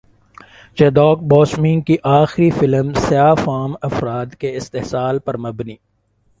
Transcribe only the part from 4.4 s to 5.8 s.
استحصال پر مبنی